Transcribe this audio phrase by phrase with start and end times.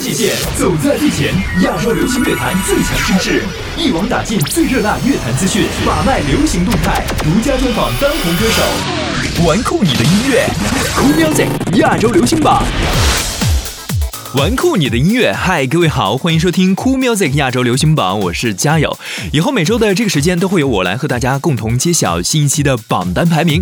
[0.00, 3.42] 界限，走在最前，亚洲流行乐坛最强声势，
[3.76, 10.46] 一网打尽最热辣乐坛资讯，把脉流行动态，独家专访当红歌手，玩酷你的音乐
[10.96, 12.64] ，Cool Music 亚洲流行榜。
[14.36, 18.96] 玩酷你的音乐，嗨，各位好，欢迎收听 Cool Music 亚洲流行榜，我是佳友。
[19.32, 23.60] 以后每周的这个时间都会由我来和大家共同揭晓新一期的榜单排名。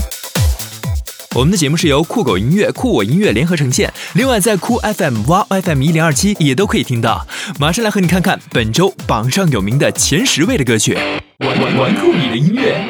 [1.39, 7.25] 我们的节目是由酷狗音乐、酷我音乐联合呈现，另外在酷 FM、哇 FM 一零二七也都可以听到。
[7.61, 10.99] 马上来和你看看本周榜上有名的前十位的歌曲。
[11.39, 12.85] 玩玩玩酷你的音乐，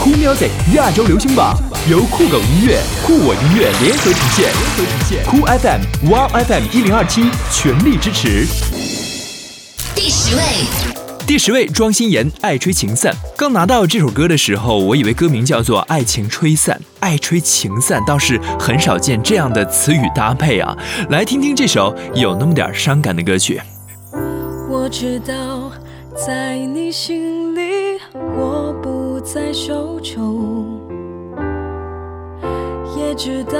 [0.00, 1.56] 酷 Music 亚洲流行榜
[1.88, 5.24] 由酷狗音乐、酷我音乐联合呈现，联合呈现。
[5.24, 8.44] 酷 FM、哇 FM 一零二七全力支持。
[9.94, 10.91] 第十位。
[11.24, 13.12] 第十位，庄心妍《爱吹情散》。
[13.36, 20.76] 刚拿到这首歌的时候，我以为歌名叫做《爱情吹散》，爱吹情散倒是很少见这样的词语搭配啊！
[21.10, 23.60] 来听听这首有那么点伤感的歌曲。
[24.68, 25.70] 我知道，
[26.14, 27.98] 在你心里，
[28.36, 30.80] 我不再受宠，
[32.96, 33.58] 也知道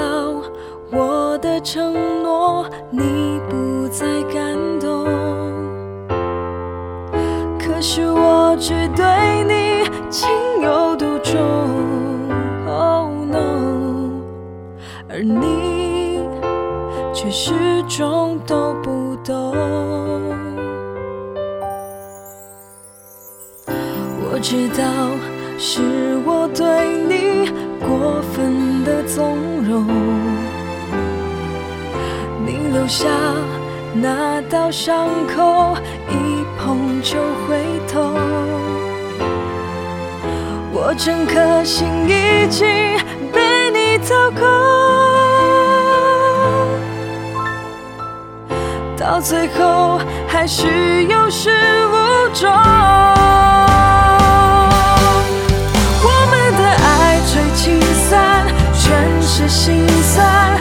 [0.91, 5.52] 我的承诺，你不再感动。
[7.85, 9.05] 是我只对
[9.43, 10.29] 你情
[10.61, 11.35] 有独钟
[12.65, 14.21] ，Oh no，
[15.09, 16.21] 而你
[17.13, 17.51] 却始
[17.89, 19.53] 终都不懂。
[23.67, 24.81] 我知道
[25.57, 25.81] 是
[26.25, 29.85] 我对你过分的纵容，
[32.45, 33.09] 你留下
[33.93, 35.75] 那道伤口。
[36.09, 37.72] 一碰就会
[40.85, 42.67] 我整颗心已经
[43.31, 44.43] 被你掏空，
[48.97, 51.49] 到最后还是有始
[51.87, 52.51] 无终。
[56.03, 60.59] 我们的爱最轻散，全是心酸，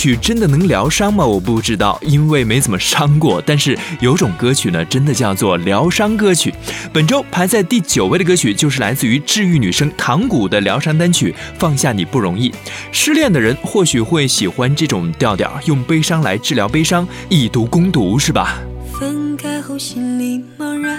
[0.00, 1.26] 曲真的能疗伤吗？
[1.26, 3.42] 我不知道，因为没怎么伤过。
[3.44, 6.54] 但是有种歌曲呢，真的叫做疗伤歌曲。
[6.90, 12.48] 本周排在第九位的歌曲，就是来自于治愈女生唐古的疗伤单曲《放下你不容易》。
[12.90, 18.58] 失恋的人或许会喜欢这种调调，用悲伤来治疗悲伤，以毒攻毒，是吧？
[18.98, 20.98] 分开后心里茫然，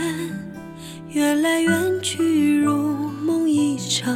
[1.10, 1.74] 缘来缘
[2.04, 4.16] 去如梦一场。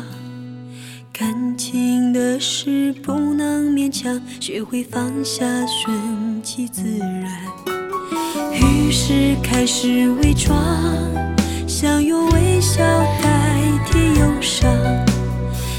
[1.17, 7.31] 感情的事不能勉强，学会放下，顺其自然。
[8.51, 10.61] 于是开始伪装，
[11.65, 12.83] 想用微笑
[13.23, 14.69] 代替忧伤。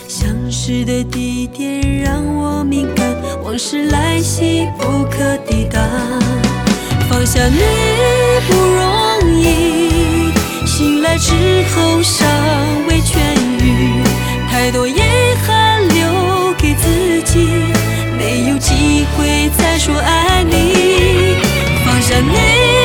[0.08, 3.14] 相识的地点让我敏感，
[3.44, 5.86] 往事来袭不可抵挡。
[7.10, 7.60] 放下你
[8.48, 10.32] 不容易，
[10.66, 11.34] 醒来之
[11.74, 12.26] 后伤
[19.56, 21.36] 再说爱你。
[21.84, 22.75] 放下你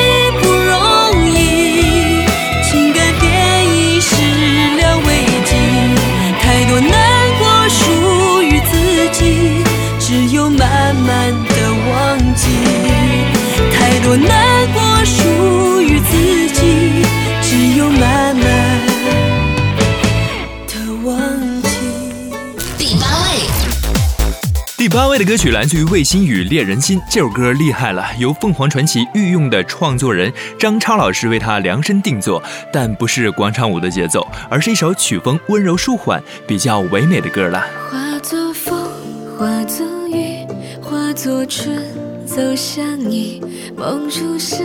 [25.22, 32.42] 的歌曲来自于魏新雨《恋人心》，这首歌厉害了，由凤凰传奇御用的创作人张超老师为他量身定做，
[32.74, 37.64] 但不是广场舞的节奏，而是一首曲风温柔舒缓、比较唯美的歌了。
[37.92, 38.90] 化作风，
[39.38, 40.44] 化作雨，
[40.82, 41.78] 化作春，
[42.26, 43.44] 走向你。
[43.78, 44.64] 梦如诗，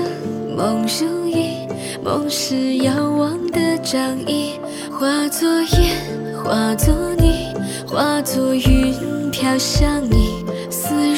[0.57, 1.69] 梦如影，
[2.03, 4.59] 梦是遥望的掌印。
[4.91, 7.55] 化作烟，化作泥，
[7.87, 8.95] 化作云。
[9.33, 10.36] 飘向你，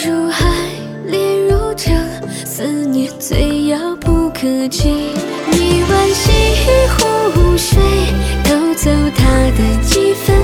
[0.09, 0.47] 如海，
[1.05, 1.95] 恋如城，
[2.47, 4.89] 思念最遥不可及。
[5.53, 6.33] 你问西
[6.89, 7.79] 湖水，
[8.43, 9.29] 偷走它
[9.59, 10.35] 的几分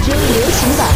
[0.00, 0.88] 亚洲流行榜，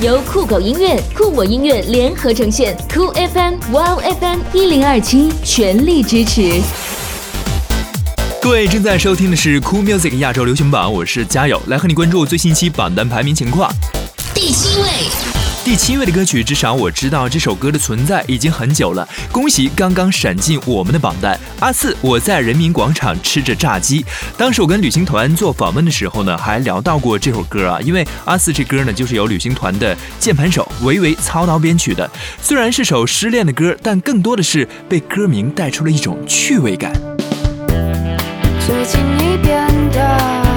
[0.00, 6.60] 由酷狗音乐、酷我音乐联合呈现，酷 FM、Wow FM 一零二七全力支持。
[8.40, 13.68] 各位正在收听的是酷 Music 亚洲流行榜，我是嘉友，来和你关注最新一期榜单排名情况。
[14.32, 14.88] 第七位，
[15.72, 19.08] 第七位的歌曲，至少我知道这首歌的存在已经很久了。
[19.32, 21.34] 恭喜刚刚闪进我们的榜单。
[21.60, 24.04] 阿四，我在人民广场吃着炸鸡。
[24.36, 32.10] 当时我跟旅行团做访问的时候呢，还聊到过这首歌啊，因为阿四这歌呢，就是由旅行团的键盘手维维操刀编曲的。
[32.42, 36.92] 虽然是首失恋的歌，但更多的是被歌名带出了一种趣味感。
[38.66, 40.51] 最近你变得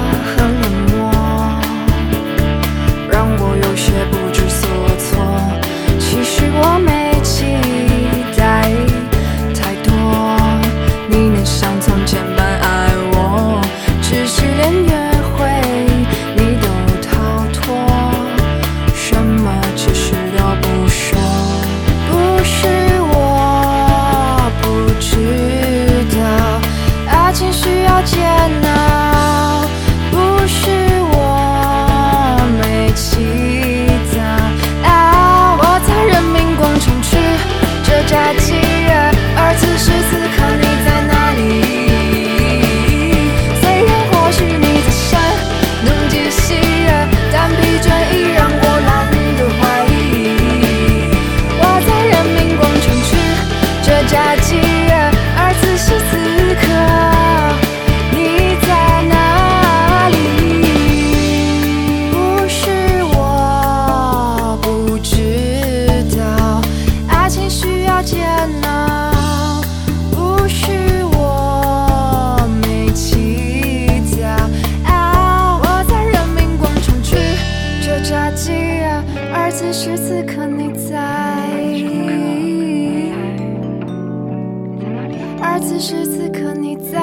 [85.78, 86.98] 此时此刻你在，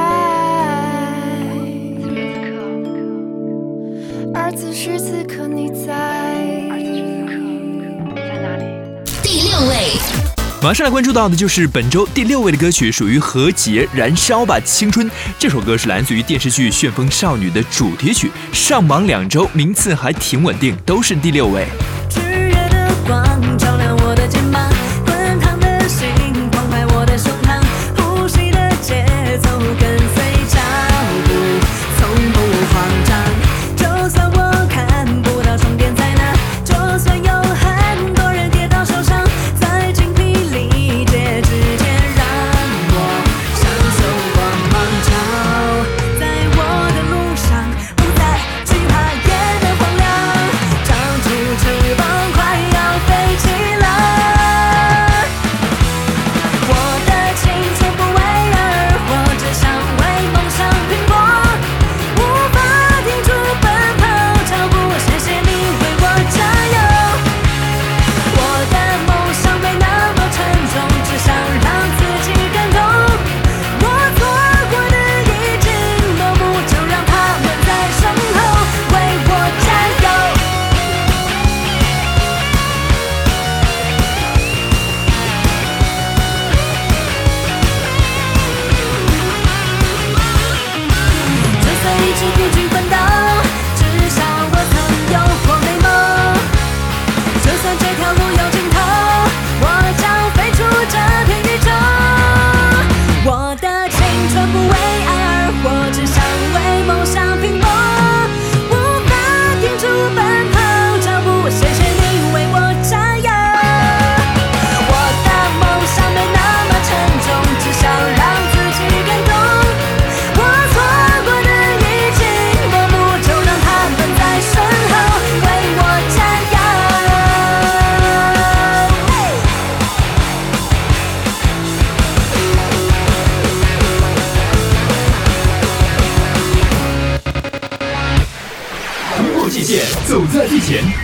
[4.33, 6.49] 而此时此刻你在，
[9.21, 9.91] 第六位，
[10.59, 15.07] 马上来关注到的就是本周第六位的歌曲，属于何洁《燃烧吧青春》。
[15.37, 21.67] 这首歌是来自于电视剧《旋风少女》的主题曲，上榜两周，名次还挺稳定，都是第六位。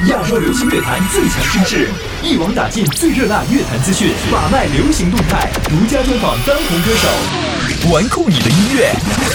[0.08, 1.90] 亚洲流行乐坛最强声势，
[2.24, 8.92] 一网打尽最热辣乐坛资讯，把脉流行动态，独家专访当红歌手，玩酷你的音乐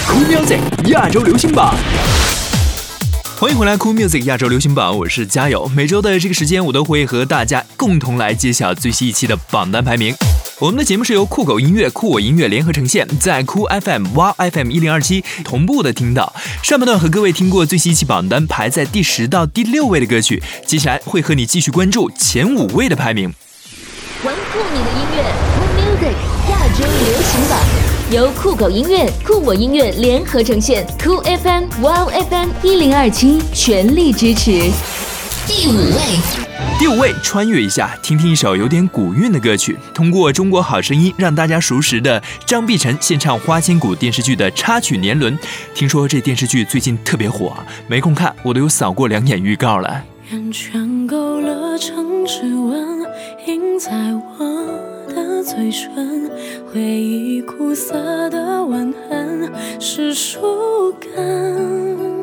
[0.07, 1.73] ，Cool Music 亚洲流行榜。
[3.37, 5.69] 欢迎回来，Cool Music 亚洲流行榜，我是嘉友。
[5.75, 10.13] 每周的这个时间，我都会和大家共同来揭晓最新一期的榜单排名。
[10.59, 16.33] 我们的节目是由酷狗音乐、酷我音乐联合呈现，在酷 FM、哇 FM 一零二七同步的听到。
[16.63, 23.33] 上半段和各位听过最新一期榜单排在第十到第六位的歌曲，接下来会和你继续关注前五位的排名。
[24.23, 25.23] 玩酷你的音乐
[25.57, 26.15] ，Cool Music
[26.49, 27.59] 亚洲流行榜
[28.09, 34.71] 由酷狗音乐、酷我音乐联合呈现，酷 FM、哇 FM 一零二七全力支持。
[35.45, 36.44] 第五位。
[36.77, 39.77] 第五位，穿越一下，听听一首有点古韵的歌曲。
[39.93, 45.35] 通过《中国好声音》，让大家熟识的张碧晨献唱《花千骨》电视剧的插曲《年轮》。
[45.73, 47.55] 听说这电视剧最近特别火，
[47.87, 50.03] 没空看，我都有扫过两眼预告了。
[50.31, 53.05] 圆圈勾勒成指纹，
[53.47, 56.29] 印在我的嘴唇，
[56.73, 62.14] 回忆苦涩的吻痕是树根。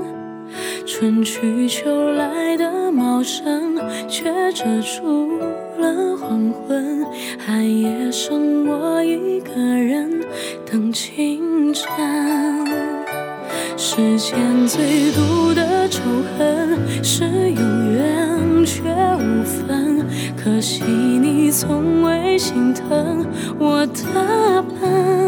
[0.84, 3.76] 春去秋来的茂盛，
[4.08, 5.38] 却遮住
[5.78, 7.04] 了黄昏。
[7.38, 10.20] 寒夜剩我一个人
[10.70, 11.86] 等清晨。
[13.76, 16.00] 世间最毒的仇
[16.36, 17.62] 恨是有
[17.92, 18.82] 缘却
[19.16, 20.04] 无分，
[20.36, 23.24] 可惜你从未心疼
[23.58, 25.21] 我的笨。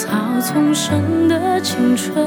[0.00, 0.08] 草
[0.40, 2.26] 丛生的青春，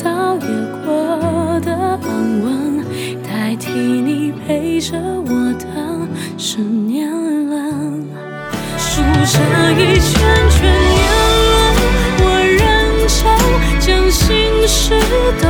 [0.00, 0.46] 倒也
[0.86, 2.84] 过的安稳，
[3.20, 5.66] 代替你陪着我的
[6.38, 8.06] 是年轮，
[8.78, 9.40] 数着
[9.72, 11.02] 一圈圈年
[11.50, 11.58] 轮，
[12.22, 12.62] 我认
[13.08, 13.18] 真
[13.80, 14.28] 将心
[14.68, 14.94] 事
[15.42, 15.48] 都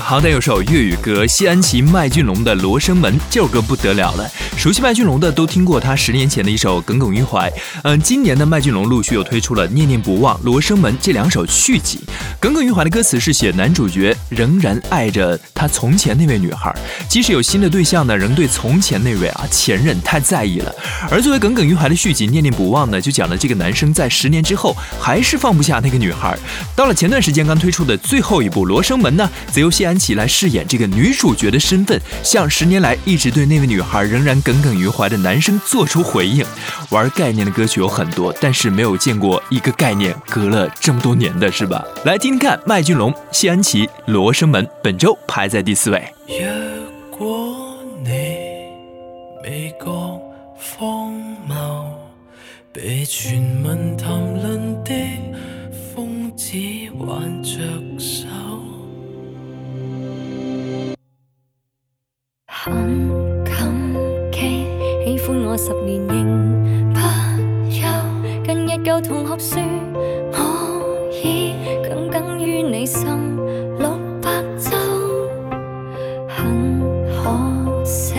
[0.00, 4.30] 好歹有首粤语歌，西安琪、麦浚龙的《罗生门》，这首歌不得了了。
[4.56, 7.48] 熟悉麦浚龙的都听过他十年前的一首《耿耿于怀》。
[7.84, 11.98] 嗯，今年的麦浚龙陆续又推出了《念念不忘》《罗生门》这两首续集。
[12.40, 16.74] 《耿耿于怀》的歌词是写男主角仍然爱着他从前那位女孩，
[17.08, 20.74] 即使有新的对象呢，仍对从前那位啊前任太在意了。
[21.10, 26.36] 而作为《耿耿于怀》的续集《念念不忘》呢，就讲了这个男生在十年之后还是放不下那个女孩。
[26.74, 29.30] 到了前段时间刚推出的最后一部《罗生门》呢。
[29.52, 36.46] 则由谢安琪来饰演这个女主角的身份，向十年来一直对那位女孩仍然耿耿于怀的男生做出回应。
[36.90, 41.84] 玩概念的歌曲有很多，但是没有见过一个概念隔了这么多年的，是吧？
[42.04, 46.00] 来听听看，麦浚龙、谢安琪、罗生门，本周排在第四位。
[46.28, 48.10] 如果你
[49.42, 50.20] 未觉
[50.78, 51.12] 荒
[51.48, 51.56] 谬，
[52.72, 54.08] 被传闻谈
[54.40, 54.92] 论的
[55.92, 56.52] 疯子
[57.00, 57.35] 挽
[65.66, 67.00] 十年仍不
[67.68, 67.82] 休。
[68.44, 69.60] 近日旧同学说，
[70.30, 73.08] 我已耿耿于你心
[73.76, 73.90] 六
[74.22, 74.30] 百
[74.60, 74.76] 周。
[76.28, 78.14] 很可惜，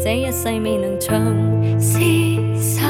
[0.00, 1.20] 这一世未能长
[1.80, 2.86] 厮守。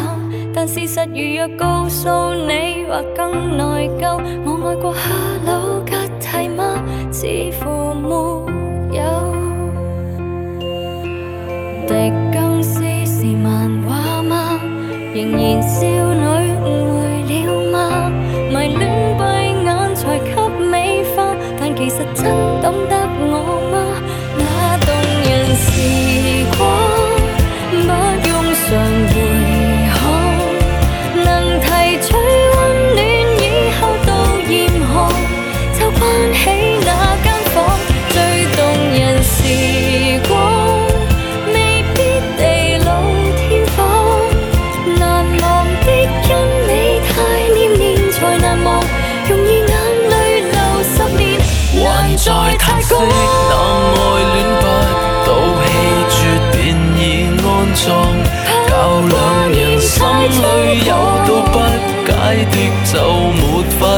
[0.55, 4.21] 但事实如若告诉你，或更内疚。
[4.45, 6.63] 我爱过 Hello 吉蒂吗？
[7.11, 7.27] 似
[7.59, 7.71] 乎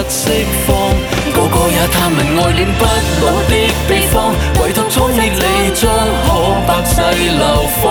[0.08, 0.70] 釋放，
[1.34, 2.84] 個個也探問愛戀不
[3.26, 3.54] 老的
[3.88, 4.14] 秘方，
[4.62, 5.40] 唯獨早烈你
[5.74, 5.84] 將
[6.24, 6.28] 可
[6.66, 7.44] 百世流
[7.82, 7.84] 芳。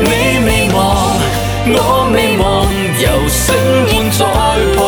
[0.00, 0.08] 你
[0.46, 0.76] 未忘，
[1.68, 1.76] 我
[2.14, 2.44] 未忘，
[2.98, 3.44] 由醒
[3.88, 4.20] 現在
[4.76, 4.78] 旁。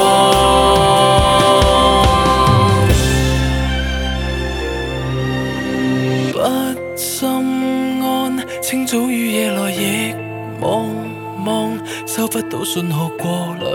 [6.33, 6.37] 不
[6.97, 7.19] 心
[8.03, 8.03] 安，
[8.63, 10.15] 清早與夜來亦
[10.61, 10.89] 茫
[11.39, 13.29] 茫，收不到信號過
[13.61, 13.70] 來。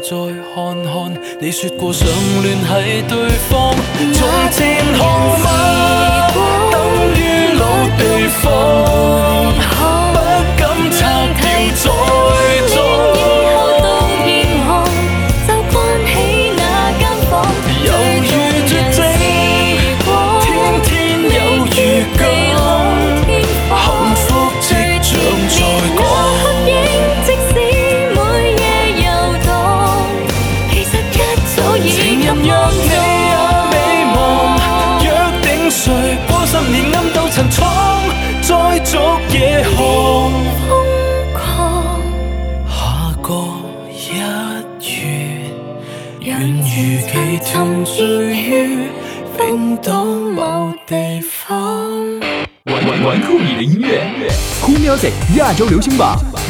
[0.00, 0.08] 再
[0.54, 0.92] 看看。
[1.40, 2.06] 你说过想
[2.42, 3.74] 联系对方，
[4.12, 4.18] 从
[4.50, 4.58] 前
[4.96, 5.00] 看
[5.38, 5.44] 法
[6.72, 6.74] 等
[7.14, 7.18] 于
[7.58, 7.62] 老
[7.96, 8.00] 地
[8.42, 8.44] 方，
[10.12, 10.18] 不
[10.56, 10.98] 敢拆
[11.82, 12.09] 掉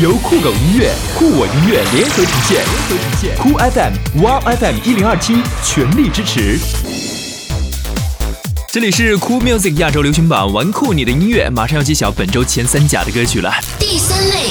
[0.00, 6.58] 由酷狗音乐、酷我音乐联合呈现，联合呈现酷 FM、Wow FM 一零二七全力支持。
[8.72, 13.52] 这里是酷 music 亚洲流行榜，玩酷你的音乐，马上要揭晓本周前三甲的歌曲了。
[13.78, 14.46] 第三位，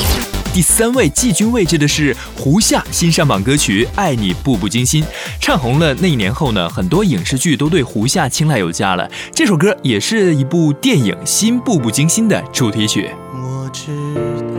[0.53, 5.03] 第三位季军位置的是胡夏新上榜歌曲《爱你步步惊心》，
[5.41, 9.09] 唱红了那一年后呢，很多影视剧都对胡夏青睐有加了。
[9.33, 13.09] 这首歌也是一部电影《新步步惊心》的主题曲。
[13.33, 14.21] 我知道，
[14.53, 14.58] 不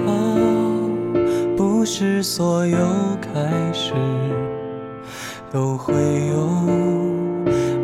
[1.92, 2.78] 是所有
[3.20, 3.92] 开始
[5.52, 5.92] 都会
[6.28, 6.46] 有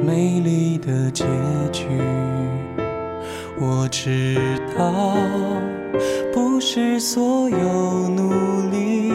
[0.07, 1.25] 美丽的结
[1.73, 1.88] 局。
[3.59, 4.38] 我知
[4.79, 5.03] 道，
[6.33, 7.59] 不是所有
[8.09, 9.12] 努力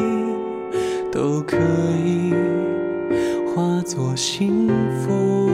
[1.10, 1.56] 都可
[2.06, 2.34] 以
[3.56, 4.68] 化作幸
[5.00, 5.50] 福。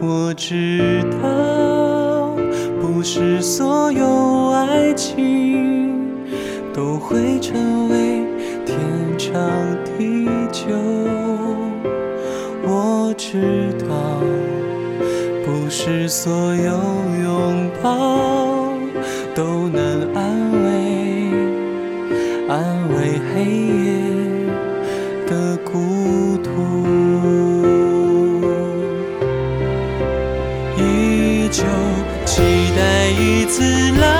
[0.00, 2.36] 我知道，
[2.80, 5.35] 不是所有爱情
[6.76, 8.22] 都会成为
[8.66, 8.78] 天
[9.16, 9.32] 长
[9.96, 10.66] 地久。
[12.62, 14.20] 我知道，
[15.42, 16.72] 不是所有
[17.24, 18.74] 拥抱
[19.34, 20.66] 都能安慰
[22.46, 22.94] 安慰
[23.32, 23.42] 黑
[23.86, 23.88] 夜
[25.26, 26.50] 的孤独。
[30.76, 31.64] 依旧
[32.26, 32.42] 期
[32.76, 33.62] 待一次
[33.98, 34.15] 浪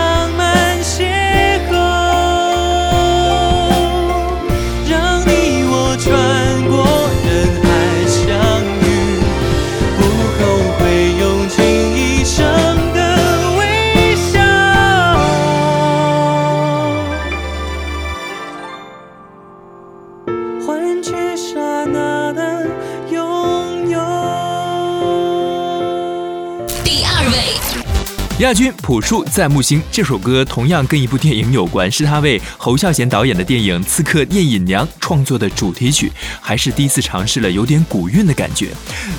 [28.87, 38.69] 朴树在木星这首歌同样跟一部电影有关，是他为侯孝贤导演的电影《刺客聂隐娘》创作的主题曲，还是第一次尝试了有点古韵的感觉。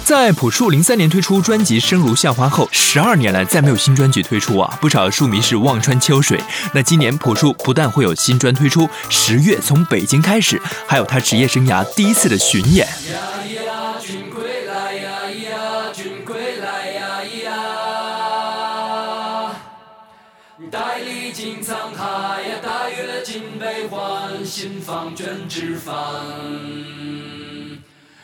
[0.05, 6.39] 在朴树零三年推出专辑《生如夏花》后，十二年来再没有新专辑推出啊，不少树迷是望穿秋水。
[6.73, 12.87] 那今年朴树不但会有新专推出，十月从北京开始，还有他职业生涯第一次的巡演。
[24.59, 25.93] 心房卷纸帆。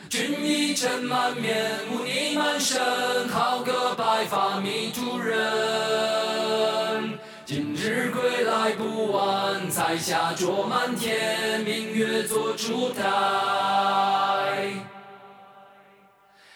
[0.10, 2.82] 君一尘满面，污泥满身，
[3.30, 7.20] 好个白发迷途人。
[7.46, 13.04] 今日归来不晚，彩霞灼满天，明月做烛台。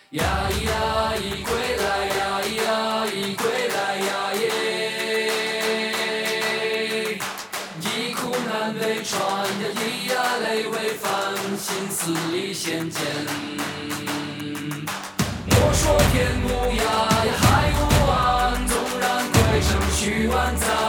[0.10, 4.48] 呀咿呀咿归来呀咿呀咿归来呀耶，
[7.80, 9.37] 一苦难为传，
[12.08, 13.02] 心思里显见。
[15.46, 16.82] 莫说天无涯
[17.36, 20.87] 海无岸，纵然归程须万载。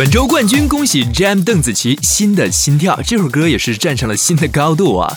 [0.00, 5.14] 本周冠军，恭喜 Jam 邓紫棋《新的心跳》这首歌也是站上了新的高度啊！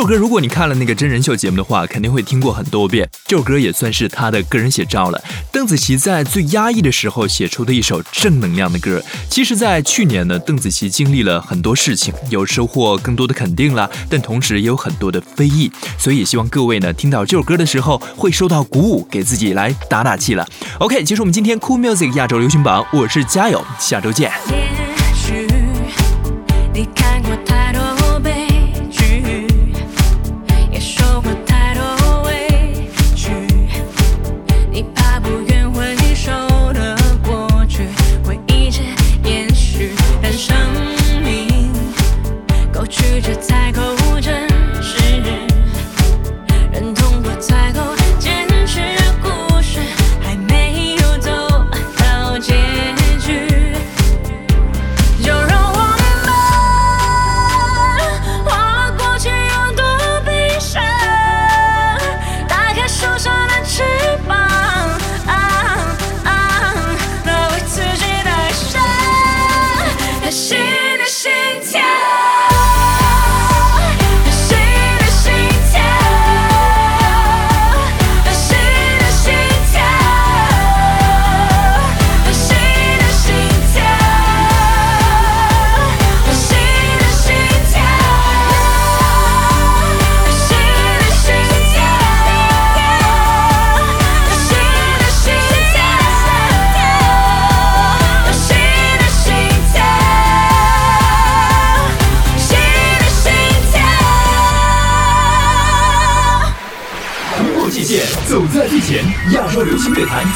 [0.00, 3.06] 这首歌如果你看了那个真人秀节目的话，肯定会听过很多遍。
[3.26, 5.22] 这首歌也算是他的个人写照了。
[5.52, 9.02] 邓紫棋在最压抑的时候写出的一首正能量的歌。
[9.28, 15.70] 其实，在去年呢，邓紫棋经历了很多事情，有收获更多的肯定啦，但同时也有很多的非议。
[15.98, 20.48] 所以也希望各位呢，听到这首歌的时候会受到鼓舞，给自己来打打气了。
[20.78, 24.32] OK，结束我们今天 Cool Music 亚洲流行榜，我是嘉友，下周见。
[24.48, 25.46] 也许
[26.72, 27.69] 你看过太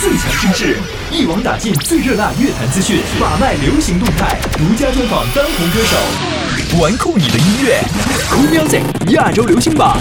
[0.05, 0.77] 最强声势，
[1.11, 7.81] 一网打尽最热辣乐坛资讯，把脉流行动态，独家专访当红歌手，玩酷你的音乐
[8.31, 8.83] ，Cool Music
[9.15, 9.97] 亚洲流行榜。